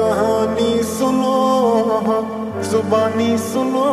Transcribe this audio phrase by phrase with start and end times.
[0.00, 1.36] कहानी सुनो,
[2.70, 3.88] जुबानी सुनो,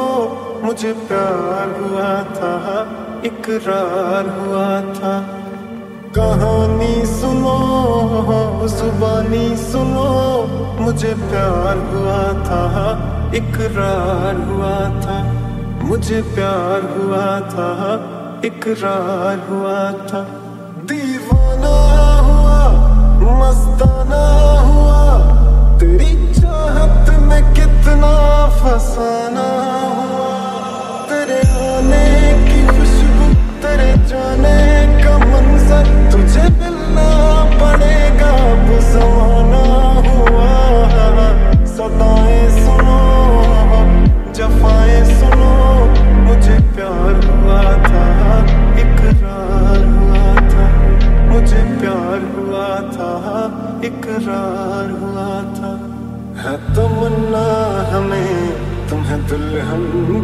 [0.63, 2.81] मुझे प्यार हुआ था,
[3.25, 5.21] इकरार हुआ था।
[6.17, 7.57] कहानी सुनो,
[8.67, 10.43] जुबानी सुनो,
[10.83, 12.63] मुझे प्यार हुआ था,
[13.35, 15.31] इकरार हुआ था।
[15.87, 17.71] मुझे प्यार हुआ था,
[18.45, 20.23] इकरार हुआ था।
[20.85, 21.32] दीवाना
[53.85, 55.71] इकरार हुआ था।
[56.41, 57.47] है तमन्ना
[57.97, 58.49] हमें,
[58.89, 59.81] तुम्हें दुल्हन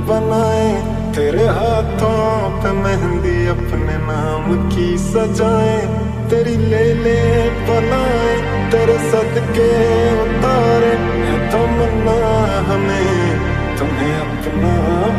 [0.10, 5.88] बनाए। तेरे हाथों पे मेहंदी अपने नाम की सजाए।
[6.30, 8.36] तेरी ले ले बनाए,
[8.72, 9.72] तेरे सदके
[10.22, 13.40] उतारे। है तमन्ना हमें,
[13.78, 15.19] तुम्हें अपना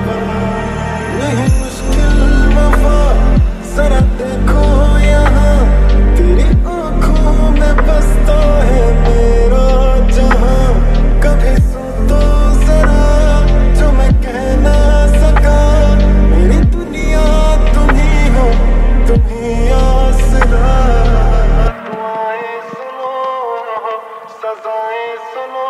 [24.51, 25.67] सजाएँ सुनो,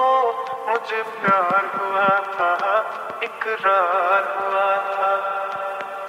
[0.69, 2.53] मुझे प्यार हुआ था,
[3.23, 5.11] इकरार हुआ था।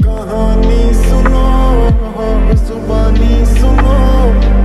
[0.04, 1.44] कहानी सुनो
[2.64, 3.98] जुबानी सुनो,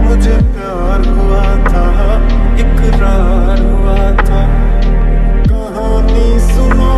[0.04, 1.84] मुझे प्यार हुआ था,
[2.60, 4.44] इकरार हुआ था।
[5.50, 6.94] कहानी सुनो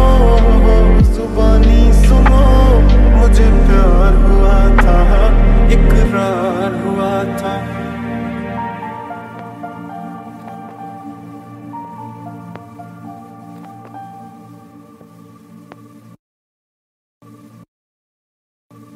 [1.17, 2.45] जुबानी सुनो,
[3.17, 5.01] मुझे प्यार हुआ था,
[5.73, 7.78] इकरार हुआ था।